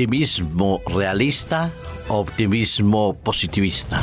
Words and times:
optimismo 0.00 0.80
realista 0.86 1.68
optimismo 2.08 3.14
positivista. 3.22 4.00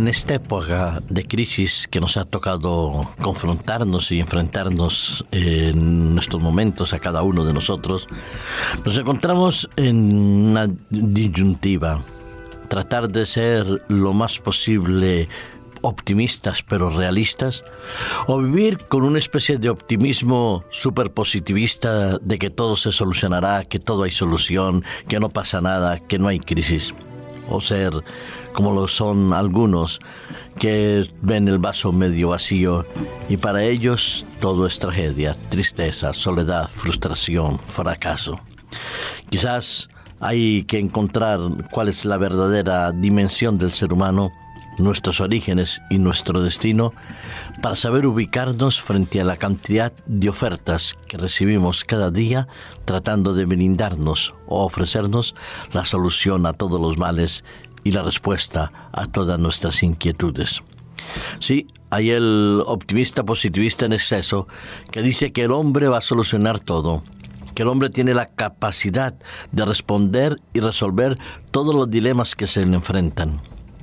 En 0.00 0.08
esta 0.08 0.32
época 0.34 1.02
de 1.10 1.26
crisis 1.26 1.86
que 1.86 2.00
nos 2.00 2.16
ha 2.16 2.24
tocado 2.24 3.06
confrontarnos 3.20 4.10
y 4.10 4.18
enfrentarnos 4.18 5.26
en 5.30 6.16
estos 6.18 6.40
momentos 6.40 6.94
a 6.94 6.98
cada 6.98 7.20
uno 7.20 7.44
de 7.44 7.52
nosotros, 7.52 8.08
nos 8.82 8.96
encontramos 8.96 9.68
en 9.76 10.48
una 10.48 10.70
disyuntiva. 10.88 12.00
Tratar 12.68 13.10
de 13.10 13.26
ser 13.26 13.82
lo 13.88 14.14
más 14.14 14.38
posible 14.38 15.28
optimistas 15.82 16.62
pero 16.66 16.88
realistas, 16.88 17.62
o 18.26 18.38
vivir 18.38 18.78
con 18.86 19.04
una 19.04 19.18
especie 19.18 19.58
de 19.58 19.68
optimismo 19.68 20.64
superpositivista 20.70 22.16
de 22.16 22.38
que 22.38 22.48
todo 22.48 22.74
se 22.76 22.90
solucionará, 22.90 23.64
que 23.64 23.78
todo 23.78 24.04
hay 24.04 24.12
solución, 24.12 24.82
que 25.08 25.20
no 25.20 25.28
pasa 25.28 25.60
nada, 25.60 25.98
que 25.98 26.18
no 26.18 26.28
hay 26.28 26.40
crisis 26.40 26.94
o 27.50 27.60
ser 27.60 27.92
como 28.52 28.72
lo 28.72 28.88
son 28.88 29.32
algunos 29.32 30.00
que 30.58 31.10
ven 31.22 31.48
el 31.48 31.58
vaso 31.58 31.92
medio 31.92 32.30
vacío 32.30 32.86
y 33.28 33.36
para 33.36 33.62
ellos 33.64 34.26
todo 34.40 34.66
es 34.66 34.78
tragedia, 34.78 35.36
tristeza, 35.48 36.12
soledad, 36.12 36.68
frustración, 36.68 37.58
fracaso. 37.58 38.40
Quizás 39.28 39.88
hay 40.20 40.64
que 40.64 40.78
encontrar 40.78 41.40
cuál 41.70 41.88
es 41.88 42.04
la 42.04 42.18
verdadera 42.18 42.92
dimensión 42.92 43.58
del 43.58 43.72
ser 43.72 43.92
humano 43.92 44.30
nuestros 44.80 45.20
orígenes 45.20 45.82
y 45.90 45.98
nuestro 45.98 46.42
destino 46.42 46.92
para 47.62 47.76
saber 47.76 48.06
ubicarnos 48.06 48.80
frente 48.80 49.20
a 49.20 49.24
la 49.24 49.36
cantidad 49.36 49.92
de 50.06 50.28
ofertas 50.28 50.96
que 51.06 51.18
recibimos 51.18 51.84
cada 51.84 52.10
día 52.10 52.48
tratando 52.84 53.34
de 53.34 53.44
brindarnos 53.44 54.34
o 54.46 54.64
ofrecernos 54.64 55.34
la 55.72 55.84
solución 55.84 56.46
a 56.46 56.52
todos 56.52 56.80
los 56.80 56.98
males 56.98 57.44
y 57.84 57.92
la 57.92 58.02
respuesta 58.02 58.72
a 58.92 59.06
todas 59.06 59.38
nuestras 59.38 59.82
inquietudes. 59.82 60.62
Sí, 61.38 61.66
hay 61.90 62.10
el 62.10 62.62
optimista 62.66 63.24
positivista 63.24 63.86
en 63.86 63.92
exceso 63.92 64.46
que 64.92 65.02
dice 65.02 65.32
que 65.32 65.44
el 65.44 65.52
hombre 65.52 65.88
va 65.88 65.98
a 65.98 66.02
solucionar 66.02 66.60
todo, 66.60 67.02
que 67.54 67.62
el 67.62 67.68
hombre 67.68 67.90
tiene 67.90 68.14
la 68.14 68.26
capacidad 68.26 69.14
de 69.50 69.64
responder 69.64 70.36
y 70.52 70.60
resolver 70.60 71.18
todos 71.50 71.74
los 71.74 71.90
dilemas 71.90 72.34
que 72.34 72.46
se 72.46 72.64
le 72.64 72.76
enfrentan 72.76 73.40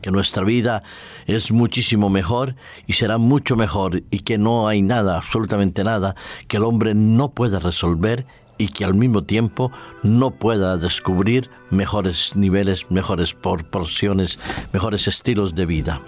que 0.08 0.11
nuestra 0.11 0.45
vida 0.45 0.83
es 1.25 1.52
muchísimo 1.52 2.09
mejor 2.09 2.55
y 2.86 2.94
será 2.94 3.17
mucho 3.17 3.58
mejor 3.58 4.03
y 4.09 4.19
que 4.19 4.38
no 4.38 4.69
hay 4.69 4.81
nada, 4.81 5.17
absolutamente 5.17 5.83
nada, 5.83 6.16
que 6.47 6.55
el 6.55 6.64
hombre 6.64 6.95
no 6.95 7.31
pueda 7.31 7.59
resolver 7.59 8.25
y 8.58 8.69
que 8.69 8.86
al 8.86 8.94
mismo 8.94 9.25
tiempo 9.25 9.69
no 10.03 10.31
pueda 10.31 10.77
descubrir 10.77 11.49
mejores 11.71 12.37
niveles, 12.37 12.89
mejores 12.89 13.33
proporciones, 13.33 14.39
mejores 14.71 15.09
estilos 15.09 15.55
de 15.55 15.65
vida. 15.65 15.99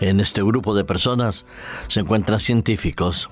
En 0.00 0.18
este 0.18 0.42
grupo 0.42 0.74
de 0.74 0.84
personas 0.84 1.44
se 1.88 2.00
encuentran 2.00 2.40
científicos 2.40 3.28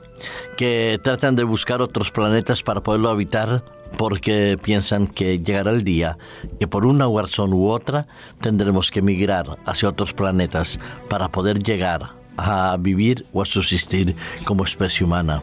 que 0.59 1.01
tratan 1.03 1.35
de 1.35 1.45
buscar 1.45 1.81
otros 1.81 2.11
planetas 2.11 2.63
para 2.63 2.83
poderlo 2.83 3.09
habitar 3.09 3.65
porque 3.97 4.59
piensan 4.63 5.07
que 5.07 5.39
llegará 5.39 5.71
el 5.71 5.85
día 5.85 6.19
que 6.61 6.69
por 6.69 6.87
una 6.87 7.07
razón 7.07 7.53
u 7.53 7.69
otra 7.69 8.07
tendremos 8.41 8.91
que 8.91 9.03
migrar 9.03 9.59
hacia 9.67 9.89
otros 9.89 10.13
planetas 10.13 10.79
para 11.09 11.29
poder 11.29 11.63
llegar 11.63 12.15
a 12.37 12.77
vivir 12.79 13.27
o 13.33 13.43
a 13.43 13.47
subsistir 13.47 14.15
como 14.45 14.65
especie 14.65 15.05
humana. 15.05 15.43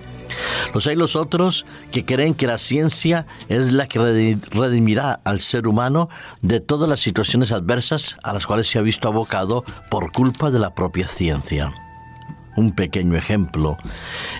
Los 0.73 0.87
hay 0.87 0.95
los 0.95 1.15
otros 1.15 1.65
que 1.91 2.05
creen 2.05 2.33
que 2.33 2.47
la 2.47 2.57
ciencia 2.57 3.27
es 3.49 3.73
la 3.73 3.87
que 3.87 3.99
redimirá 4.51 5.19
al 5.23 5.41
ser 5.41 5.67
humano 5.67 6.09
de 6.41 6.59
todas 6.59 6.89
las 6.89 6.99
situaciones 6.99 7.51
adversas 7.51 8.17
a 8.23 8.33
las 8.33 8.45
cuales 8.47 8.67
se 8.67 8.79
ha 8.79 8.81
visto 8.81 9.07
abocado 9.07 9.63
por 9.89 10.11
culpa 10.11 10.49
de 10.49 10.59
la 10.59 10.73
propia 10.73 11.07
ciencia. 11.07 11.73
Un 12.55 12.71
pequeño 12.71 13.15
ejemplo 13.15 13.77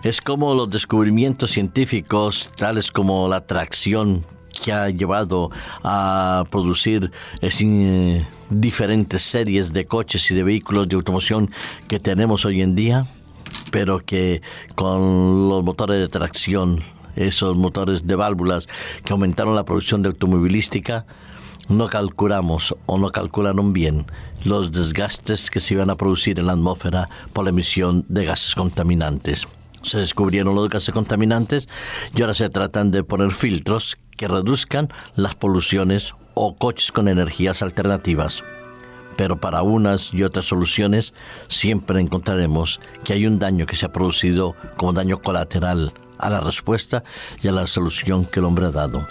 es 0.03 0.21
como 0.21 0.53
los 0.53 0.69
descubrimientos 0.69 1.51
científicos, 1.51 2.49
tales 2.57 2.91
como 2.91 3.27
la 3.27 3.37
atracción 3.37 4.23
que 4.63 4.71
ha 4.71 4.89
llevado 4.89 5.51
a 5.83 6.45
producir 6.51 7.11
eh, 7.41 8.25
diferentes 8.49 9.21
series 9.21 9.73
de 9.73 9.85
coches 9.85 10.29
y 10.31 10.35
de 10.35 10.43
vehículos 10.43 10.87
de 10.87 10.95
automoción 10.95 11.49
que 11.87 11.99
tenemos 11.99 12.45
hoy 12.45 12.61
en 12.61 12.75
día, 12.75 13.05
pero 13.71 13.99
que 13.99 14.41
con 14.75 15.49
los 15.49 15.63
motores 15.63 15.99
de 15.99 16.07
tracción, 16.07 16.79
esos 17.15 17.57
motores 17.57 18.07
de 18.07 18.15
válvulas 18.15 18.67
que 19.03 19.13
aumentaron 19.13 19.55
la 19.55 19.65
producción 19.65 20.01
de 20.01 20.09
automovilística, 20.09 21.05
no 21.69 21.87
calculamos 21.87 22.75
o 22.85 22.97
no 22.97 23.11
calcularon 23.11 23.73
bien 23.73 24.05
los 24.43 24.71
desgastes 24.71 25.49
que 25.49 25.59
se 25.59 25.75
iban 25.75 25.89
a 25.89 25.95
producir 25.95 26.39
en 26.39 26.47
la 26.47 26.53
atmósfera 26.53 27.09
por 27.31 27.45
la 27.45 27.51
emisión 27.51 28.05
de 28.09 28.25
gases 28.25 28.55
contaminantes. 28.55 29.47
Se 29.81 29.99
descubrieron 29.99 30.55
los 30.55 30.69
gases 30.69 30.93
contaminantes 30.93 31.67
y 32.15 32.21
ahora 32.21 32.33
se 32.33 32.49
tratan 32.49 32.91
de 32.91 33.03
poner 33.03 33.31
filtros 33.31 33.97
que 34.17 34.27
reduzcan 34.27 34.89
las 35.15 35.35
poluciones 35.35 36.13
o 36.33 36.55
coches 36.55 36.91
con 36.91 37.07
energías 37.07 37.61
alternativas 37.61 38.43
pero 39.15 39.39
para 39.39 39.61
unas 39.61 40.13
y 40.13 40.23
otras 40.23 40.45
soluciones 40.45 41.13
siempre 41.47 42.01
encontraremos 42.01 42.79
que 43.03 43.13
hay 43.13 43.27
un 43.27 43.39
daño 43.39 43.65
que 43.65 43.75
se 43.75 43.85
ha 43.85 43.93
producido 43.93 44.55
como 44.77 44.93
daño 44.93 45.21
colateral 45.21 45.93
a 46.17 46.29
la 46.29 46.41
respuesta 46.41 47.03
y 47.41 47.47
a 47.47 47.51
la 47.51 47.67
solución 47.67 48.25
que 48.25 48.39
el 48.39 48.45
hombre 48.45 48.65
ha 48.65 48.71
dado. 48.71 49.07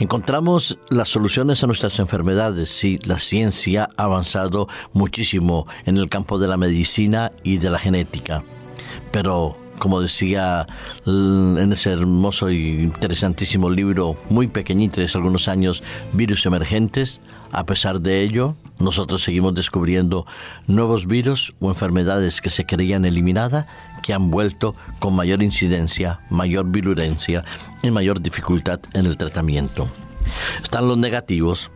Encontramos 0.00 0.78
las 0.88 1.10
soluciones 1.10 1.62
a 1.62 1.66
nuestras 1.66 1.98
enfermedades. 1.98 2.70
Sí, 2.70 2.98
la 3.04 3.18
ciencia 3.18 3.90
ha 3.98 4.04
avanzado 4.04 4.66
muchísimo 4.94 5.66
en 5.84 5.98
el 5.98 6.08
campo 6.08 6.38
de 6.38 6.48
la 6.48 6.56
medicina 6.56 7.32
y 7.44 7.58
de 7.58 7.68
la 7.68 7.78
genética. 7.78 8.42
Pero, 9.12 9.58
como 9.78 10.00
decía 10.00 10.66
en 11.04 11.70
ese 11.70 11.90
hermoso 11.90 12.48
e 12.48 12.54
interesantísimo 12.54 13.68
libro, 13.68 14.16
muy 14.30 14.46
pequeñito, 14.46 15.02
de 15.02 15.06
hace 15.06 15.18
algunos 15.18 15.48
años, 15.48 15.82
Virus 16.14 16.46
Emergentes, 16.46 17.20
a 17.52 17.66
pesar 17.66 18.00
de 18.00 18.20
ello, 18.20 18.56
nosotros 18.78 19.22
seguimos 19.22 19.54
descubriendo 19.54 20.26
nuevos 20.66 21.06
virus 21.06 21.52
o 21.60 21.68
enfermedades 21.68 22.40
que 22.40 22.50
se 22.50 22.66
creían 22.66 23.04
eliminadas 23.04 23.66
que 24.02 24.14
han 24.14 24.30
vuelto 24.30 24.74
con 24.98 25.14
mayor 25.14 25.42
incidencia, 25.42 26.20
mayor 26.30 26.66
virulencia 26.66 27.44
y 27.82 27.90
mayor 27.90 28.20
dificultad 28.20 28.80
en 28.94 29.06
el 29.06 29.16
tratamiento. 29.16 29.88
Están 30.62 30.88
los 30.88 30.96
negativos, 30.96 31.70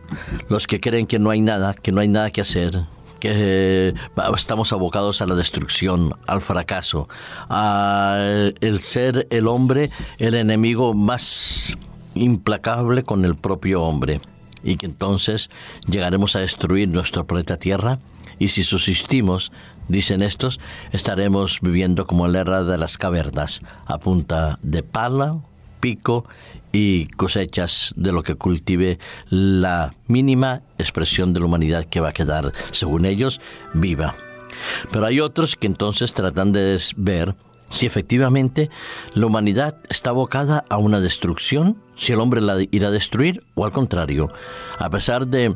los 0.49 0.67
que 0.67 0.79
creen 0.79 1.07
que 1.07 1.19
no 1.19 1.29
hay 1.29 1.41
nada, 1.41 1.73
que 1.73 1.91
no 1.91 2.01
hay 2.01 2.07
nada 2.07 2.31
que 2.31 2.41
hacer, 2.41 2.85
que 3.19 3.93
estamos 4.35 4.71
abocados 4.71 5.21
a 5.21 5.25
la 5.25 5.35
destrucción, 5.35 6.13
al 6.27 6.41
fracaso, 6.41 7.07
a 7.49 8.17
el 8.61 8.79
ser 8.79 9.27
el 9.29 9.47
hombre 9.47 9.91
el 10.19 10.35
enemigo 10.35 10.93
más 10.93 11.77
implacable 12.13 13.03
con 13.03 13.25
el 13.25 13.35
propio 13.35 13.83
hombre 13.83 14.21
y 14.63 14.77
que 14.77 14.85
entonces 14.85 15.49
llegaremos 15.87 16.35
a 16.35 16.39
destruir 16.39 16.87
nuestro 16.87 17.25
planeta 17.25 17.57
Tierra 17.57 17.99
y 18.39 18.49
si 18.49 18.63
subsistimos, 18.63 19.51
dicen 19.87 20.21
estos, 20.21 20.59
estaremos 20.91 21.59
viviendo 21.61 22.05
como 22.05 22.27
la 22.27 22.41
era 22.41 22.63
de 22.63 22.77
las 22.77 22.97
cavernas, 22.97 23.61
a 23.85 23.97
punta 23.99 24.59
de 24.61 24.83
pala, 24.83 25.39
pico 25.79 26.25
y 26.71 27.05
cosechas 27.07 27.93
de 27.95 28.11
lo 28.11 28.23
que 28.23 28.35
cultive 28.35 28.99
la 29.29 29.93
mínima 30.07 30.61
expresión 30.77 31.33
de 31.33 31.39
la 31.39 31.45
humanidad 31.45 31.85
que 31.85 32.01
va 32.01 32.09
a 32.09 32.13
quedar, 32.13 32.51
según 32.71 33.05
ellos, 33.05 33.39
viva. 33.73 34.15
Pero 34.91 35.05
hay 35.05 35.19
otros 35.19 35.55
que 35.55 35.67
entonces 35.67 36.13
tratan 36.13 36.51
de 36.51 36.81
ver 36.97 37.35
si 37.75 37.85
efectivamente 37.85 38.69
la 39.15 39.25
humanidad 39.25 39.75
está 39.89 40.11
abocada 40.11 40.63
a 40.69 40.77
una 40.77 41.01
destrucción, 41.01 41.77
si 41.95 42.13
el 42.13 42.21
hombre 42.21 42.41
la 42.41 42.55
irá 42.71 42.87
a 42.87 42.91
destruir 42.91 43.43
o 43.53 43.65
al 43.65 43.73
contrario, 43.73 44.31
a 44.79 44.89
pesar 44.89 45.27
de 45.27 45.53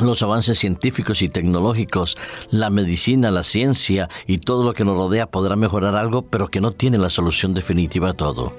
los 0.00 0.22
avances 0.22 0.60
científicos 0.60 1.22
y 1.22 1.28
tecnológicos, 1.28 2.16
la 2.52 2.70
medicina, 2.70 3.32
la 3.32 3.42
ciencia 3.42 4.08
y 4.28 4.38
todo 4.38 4.62
lo 4.62 4.74
que 4.74 4.84
nos 4.84 4.96
rodea 4.96 5.28
podrá 5.28 5.56
mejorar 5.56 5.96
algo, 5.96 6.22
pero 6.22 6.48
que 6.48 6.60
no 6.60 6.70
tiene 6.70 6.98
la 6.98 7.10
solución 7.10 7.52
definitiva 7.52 8.10
a 8.10 8.14
todo. 8.14 8.52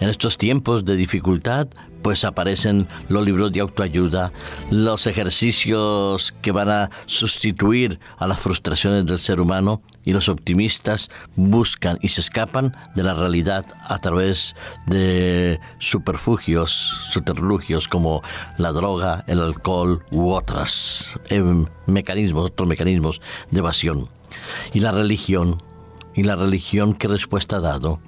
En 0.00 0.08
estos 0.08 0.36
tiempos 0.36 0.84
de 0.84 0.96
dificultad, 0.96 1.68
pues 2.02 2.24
aparecen 2.24 2.88
los 3.08 3.24
libros 3.24 3.52
de 3.52 3.60
autoayuda, 3.60 4.32
los 4.70 5.06
ejercicios 5.06 6.34
que 6.42 6.50
van 6.50 6.68
a 6.68 6.90
sustituir 7.06 8.00
a 8.18 8.26
las 8.26 8.40
frustraciones 8.40 9.06
del 9.06 9.20
ser 9.20 9.40
humano 9.40 9.82
y 10.04 10.12
los 10.12 10.28
optimistas 10.28 11.10
buscan 11.36 11.98
y 12.02 12.08
se 12.08 12.20
escapan 12.20 12.76
de 12.94 13.02
la 13.02 13.14
realidad 13.14 13.64
a 13.86 13.98
través 13.98 14.54
de 14.86 15.60
superfugios, 15.78 16.70
subterfugios 17.08 17.88
como 17.88 18.22
la 18.58 18.72
droga, 18.72 19.24
el 19.26 19.40
alcohol 19.40 20.04
u 20.10 20.30
otras 20.30 21.18
eh, 21.30 21.42
mecanismos, 21.86 22.46
otros 22.46 22.68
mecanismos 22.68 23.20
de 23.50 23.58
evasión. 23.58 24.08
Y 24.72 24.80
la 24.80 24.92
religión, 24.92 25.62
y 26.14 26.24
la 26.24 26.36
religión 26.36 26.94
qué 26.94 27.08
respuesta 27.08 27.56
ha 27.56 27.60
dado. 27.60 28.00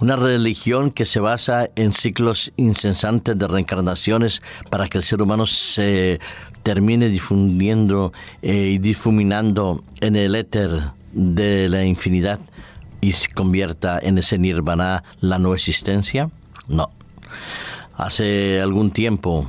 Una 0.00 0.16
religión 0.16 0.90
que 0.90 1.06
se 1.06 1.20
basa 1.20 1.68
en 1.76 1.92
ciclos 1.92 2.52
incesantes 2.56 3.38
de 3.38 3.46
reencarnaciones 3.46 4.42
para 4.70 4.88
que 4.88 4.98
el 4.98 5.04
ser 5.04 5.22
humano 5.22 5.46
se 5.46 6.20
termine 6.62 7.08
difundiendo 7.08 8.12
eh, 8.42 8.70
y 8.74 8.78
difuminando 8.78 9.84
en 10.00 10.16
el 10.16 10.34
éter 10.34 10.95
de 11.16 11.68
la 11.68 11.84
infinidad 11.84 12.38
y 13.00 13.12
se 13.12 13.28
convierta 13.28 13.98
en 14.00 14.18
ese 14.18 14.38
nirvana 14.38 15.02
la 15.20 15.38
no 15.38 15.54
existencia? 15.54 16.30
No. 16.68 16.90
Hace 17.94 18.60
algún 18.60 18.90
tiempo 18.90 19.48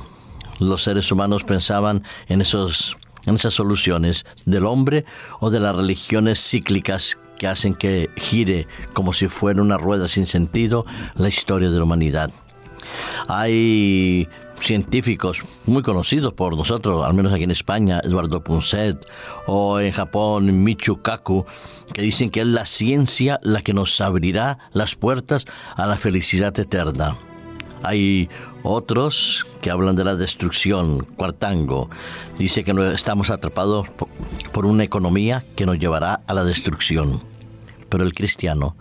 los 0.58 0.82
seres 0.82 1.12
humanos 1.12 1.44
pensaban 1.44 2.02
en 2.28 2.40
esos 2.40 2.96
en 3.26 3.34
esas 3.34 3.52
soluciones 3.52 4.24
del 4.46 4.64
hombre 4.64 5.04
o 5.40 5.50
de 5.50 5.60
las 5.60 5.76
religiones 5.76 6.42
cíclicas 6.42 7.18
que 7.36 7.46
hacen 7.46 7.74
que 7.74 8.10
gire 8.16 8.66
como 8.94 9.12
si 9.12 9.28
fuera 9.28 9.60
una 9.60 9.76
rueda 9.76 10.08
sin 10.08 10.24
sentido 10.24 10.86
la 11.14 11.28
historia 11.28 11.68
de 11.68 11.76
la 11.76 11.84
humanidad. 11.84 12.30
Hay 13.28 14.28
científicos 14.60 15.44
muy 15.66 15.82
conocidos 15.82 16.32
por 16.32 16.56
nosotros, 16.56 17.06
al 17.06 17.14
menos 17.14 17.32
aquí 17.32 17.44
en 17.44 17.50
España, 17.50 18.00
Eduardo 18.04 18.42
Punset, 18.42 19.06
o 19.46 19.80
en 19.80 19.92
Japón, 19.92 20.62
Michio 20.62 21.02
Kaku, 21.02 21.46
que 21.92 22.02
dicen 22.02 22.30
que 22.30 22.40
es 22.40 22.46
la 22.46 22.66
ciencia 22.66 23.40
la 23.42 23.62
que 23.62 23.74
nos 23.74 24.00
abrirá 24.00 24.58
las 24.72 24.96
puertas 24.96 25.44
a 25.76 25.86
la 25.86 25.96
felicidad 25.96 26.58
eterna. 26.58 27.16
Hay 27.82 28.28
otros 28.62 29.46
que 29.60 29.70
hablan 29.70 29.96
de 29.96 30.04
la 30.04 30.16
destrucción. 30.16 31.04
Cuartango 31.16 31.88
dice 32.38 32.64
que 32.64 32.72
estamos 32.92 33.30
atrapados 33.30 33.88
por 34.52 34.66
una 34.66 34.84
economía 34.84 35.44
que 35.56 35.66
nos 35.66 35.78
llevará 35.78 36.20
a 36.26 36.34
la 36.34 36.44
destrucción. 36.44 37.22
Pero 37.88 38.04
el 38.04 38.12
cristiano, 38.12 38.76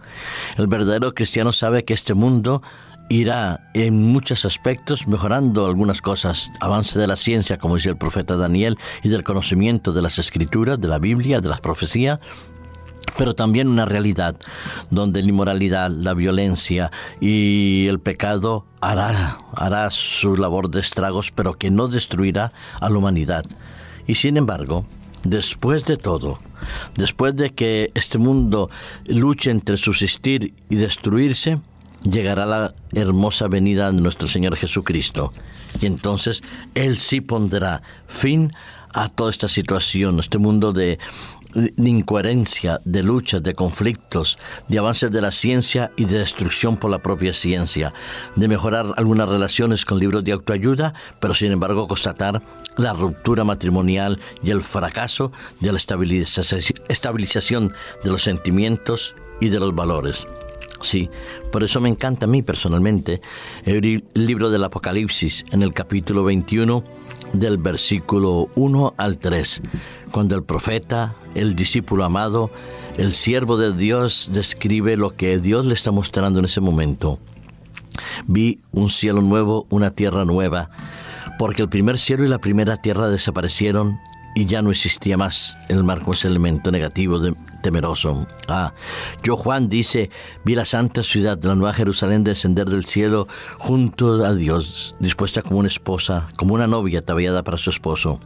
el 0.58 0.68
verdadero 0.68 1.14
cristiano 1.14 1.54
sabe 1.54 1.86
que 1.86 1.94
este 1.94 2.14
mundo 2.14 2.62
irá 3.10 3.70
en 3.74 4.04
muchos 4.04 4.46
aspectos 4.46 5.08
mejorando 5.08 5.66
algunas 5.66 6.02
cosas, 6.02 6.52
avance 6.60 7.00
de 7.00 7.08
la 7.08 7.16
ciencia, 7.16 7.58
como 7.58 7.76
dice 7.76 7.90
el 7.90 7.98
profeta 7.98 8.36
Daniel, 8.36 8.78
y 9.04 9.10
del 9.10 9.24
conocimiento 9.24 9.94
de 9.94 10.02
las 10.02 10.20
escrituras, 10.20 10.80
de 10.80 10.88
la 10.88 11.00
Biblia, 11.00 11.40
de 11.40 11.50
las 11.50 11.62
profecías, 11.62 12.20
pero 13.18 13.36
también 13.36 13.68
una 13.68 13.86
realidad 13.86 14.36
donde 14.90 15.22
la 15.22 15.30
inmoralidad, 15.30 15.90
la 15.90 16.14
violencia 16.14 16.92
y 17.22 17.88
el 17.88 18.00
pecado 18.00 18.66
hará, 18.82 19.40
hará 19.54 19.90
su 19.92 20.36
labor 20.36 20.70
de 20.70 20.82
estragos, 20.82 21.32
pero 21.32 21.54
que 21.54 21.72
no 21.72 21.88
destruirá 21.88 22.52
a 22.80 22.90
la 22.90 22.98
humanidad. 22.98 23.46
Y 24.06 24.16
sin 24.16 24.38
embargo, 24.38 24.86
después 25.24 25.86
de 25.86 25.98
todo, 25.98 26.40
después 26.96 27.36
de 27.36 27.52
que 27.52 27.92
este 27.94 28.18
mundo 28.18 28.70
luche 29.06 29.52
entre 29.52 29.78
subsistir 29.78 30.54
y 30.70 30.76
destruirse, 30.76 31.62
llegará 32.04 32.46
la 32.46 32.74
hermosa 32.94 33.48
venida 33.48 33.92
de 33.92 34.02
nuestro 34.02 34.28
Señor 34.28 34.56
Jesucristo. 34.56 35.34
Y 35.82 35.86
entonces 35.86 36.42
Él 36.76 36.98
sí 36.98 37.22
pondrá 37.22 37.82
fin 38.06 38.54
a 38.94 39.10
toda 39.10 39.30
esta 39.30 39.48
situación, 39.48 40.20
este 40.20 40.38
mundo 40.38 40.74
de, 40.74 40.98
de 41.54 41.90
incoherencia, 41.90 42.82
de 42.86 43.04
luchas, 43.04 43.44
de 43.44 43.54
conflictos, 43.54 44.38
de 44.68 44.80
avances 44.80 45.12
de 45.12 45.22
la 45.22 45.32
ciencia 45.32 45.92
y 45.98 46.06
de 46.06 46.20
destrucción 46.20 46.78
por 46.78 46.92
la 46.92 47.00
propia 47.00 47.34
ciencia, 47.34 47.94
de 48.36 48.48
mejorar 48.48 48.94
algunas 48.98 49.30
relaciones 49.30 49.86
con 49.86 50.00
libros 50.00 50.24
de 50.24 50.32
autoayuda, 50.32 50.94
pero 51.20 51.34
sin 51.34 51.52
embargo 51.52 51.88
constatar 51.88 52.42
la 52.78 52.94
ruptura 52.94 53.44
matrimonial 53.44 54.20
y 54.44 54.52
el 54.52 54.62
fracaso 54.62 55.32
de 55.60 55.72
la 55.72 55.80
estabilización 56.90 57.74
de 58.04 58.12
los 58.12 58.24
sentimientos 58.24 59.16
y 59.40 59.50
de 59.50 59.60
los 59.60 59.76
valores. 59.76 60.28
Sí, 60.82 61.10
por 61.52 61.64
eso 61.64 61.82
me 61.82 61.90
encanta 61.90 62.26
a 62.26 62.30
mí 62.30 62.42
personalmente 62.44 63.22
el 63.66 64.04
libro 64.14 64.50
del 64.50 64.64
Apocalipsis 64.64 65.46
en 65.52 65.64
el 65.64 65.72
capítulo 65.74 66.24
21 66.24 66.84
del 67.34 67.58
versículo 67.58 68.50
1 68.56 68.94
al 68.98 69.18
3, 69.18 69.62
cuando 70.12 70.36
el 70.36 70.44
profeta, 70.44 71.16
el 71.36 71.56
discípulo 71.56 72.04
amado, 72.04 72.52
el 72.98 73.14
siervo 73.14 73.58
de 73.58 73.74
Dios 73.74 74.30
describe 74.34 74.98
lo 74.98 75.16
que 75.16 75.38
Dios 75.40 75.66
le 75.66 75.74
está 75.74 75.92
mostrando 75.92 76.40
en 76.40 76.46
ese 76.46 76.62
momento. 76.62 77.20
Vi 78.28 78.60
un 78.72 78.90
cielo 78.90 79.22
nuevo, 79.22 79.66
una 79.70 79.92
tierra 79.92 80.26
nueva, 80.26 80.70
porque 81.38 81.62
el 81.62 81.70
primer 81.70 81.98
cielo 81.98 82.24
y 82.26 82.30
la 82.30 82.40
primera 82.40 82.78
tierra 82.78 83.10
desaparecieron 83.10 84.00
y 84.38 84.46
ya 84.46 84.62
no 84.62 84.70
existía 84.70 85.18
más 85.18 85.58
el 85.68 85.84
mar 85.84 86.02
como 86.02 86.14
ese 86.14 86.28
elemento 86.28 86.70
negativo 86.70 87.18
de, 87.18 87.34
temeroso. 87.64 88.28
Ah, 88.48 88.72
yo 89.24 89.36
Juan 89.36 89.68
dice, 89.68 90.12
vi 90.46 90.54
la 90.54 90.64
santa 90.64 91.02
ciudad, 91.02 91.42
la 91.42 91.56
nueva 91.56 91.74
Jerusalén 91.74 92.24
descender 92.24 92.68
del 92.70 92.86
cielo 92.86 93.28
junto 93.58 94.24
a 94.24 94.36
Dios, 94.36 94.96
dispuesta 95.00 95.42
como 95.42 95.58
una 95.58 95.70
esposa, 95.70 96.28
como 96.38 96.54
una 96.54 96.68
novia 96.68 97.00
ataviada 97.00 97.42
para 97.42 97.58
su 97.58 97.72
esposo. 97.72 98.20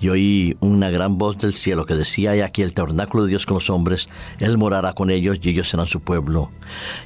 Y 0.00 0.08
oí 0.08 0.56
una 0.60 0.88
gran 0.88 1.18
voz 1.18 1.36
del 1.36 1.52
cielo 1.52 1.84
que 1.84 1.94
decía, 1.94 2.34
y 2.34 2.40
aquí 2.40 2.62
el 2.62 2.72
tabernáculo 2.72 3.24
de 3.24 3.28
Dios 3.28 3.44
con 3.44 3.56
los 3.56 3.68
hombres, 3.68 4.08
Él 4.40 4.56
morará 4.56 4.94
con 4.94 5.10
ellos 5.10 5.38
y 5.42 5.50
ellos 5.50 5.68
serán 5.68 5.86
su 5.86 6.00
pueblo. 6.00 6.50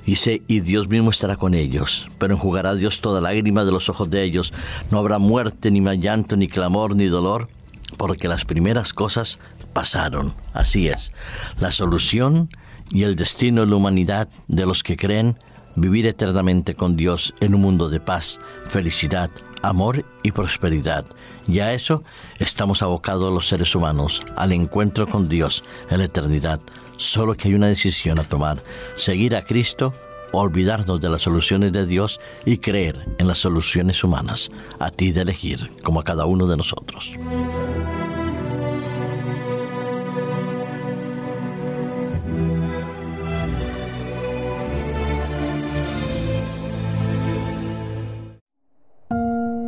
Dice, 0.07 0.43
y 0.47 0.61
Dios 0.61 0.89
mismo 0.89 1.11
estará 1.11 1.35
con 1.35 1.55
ellos, 1.55 2.09
pero 2.19 2.35
enjugará 2.35 2.77
Dios 2.77 3.01
toda 3.01 3.21
lágrima 3.21 3.65
de 3.65 3.73
los 3.73 3.89
ojos 3.89 4.09
de 4.09 4.23
ellos. 4.23 4.53
No 4.93 4.99
habrá 5.01 5.19
muerte, 5.19 5.73
ni 5.73 5.81
llanto, 5.99 6.37
ni 6.37 6.47
clamor, 6.47 6.95
ni 6.95 7.07
dolor 7.07 7.49
porque 7.97 8.29
las 8.29 8.45
primeras 8.45 8.93
cosas 8.93 9.39
pasaron. 9.73 10.35
Así 10.53 10.89
es. 10.89 11.13
La 11.59 11.71
solución 11.71 12.51
y 12.91 13.03
el 13.03 13.17
destino 13.17 13.63
de 13.63 13.71
la 13.71 13.77
humanidad 13.77 14.29
de 14.49 14.67
los 14.67 14.83
que 14.83 14.97
creen 14.97 15.37
vivir 15.77 16.07
eternamente 16.07 16.75
con 16.75 16.97
Dios 16.97 17.35
en 17.41 17.55
un 17.55 17.61
mundo 17.61 17.89
de 17.89 18.01
paz, 18.01 18.39
felicidad, 18.69 19.31
amor 19.63 20.05
y 20.23 20.33
prosperidad. 20.33 21.05
Y 21.47 21.61
a 21.61 21.73
eso 21.73 22.03
estamos 22.39 22.83
abocados 22.83 23.33
los 23.33 23.49
seres 23.49 23.75
humanos, 23.75 24.23
al 24.37 24.53
encuentro 24.53 25.07
con 25.07 25.29
Dios 25.29 25.65
en 25.91 25.99
la 25.99 26.05
eternidad. 26.05 26.61
Solo 26.97 27.35
que 27.35 27.49
hay 27.49 27.55
una 27.55 27.69
decisión 27.69 28.19
a 28.19 28.25
tomar, 28.25 28.63
seguir 28.97 29.37
a 29.37 29.45
Cristo 29.45 29.95
olvidarnos 30.33 31.01
de 31.01 31.09
las 31.09 31.23
soluciones 31.23 31.73
de 31.73 31.87
Dios 31.87 32.21
y 32.45 32.59
creer 32.59 33.07
en 33.19 33.29
las 33.29 33.39
soluciones 33.39 34.03
humanas. 34.05 34.51
A 34.79 34.91
ti 34.91 35.13
de 35.13 35.23
elegir, 35.23 35.71
como 35.83 36.01
a 36.01 36.05
cada 36.05 36.27
uno 36.27 36.47
de 36.47 36.57
nosotros. 36.57 37.13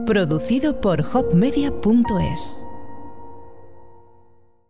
Producido 0.07 0.81
por 0.81 1.07
hopmedia.es 1.13 2.67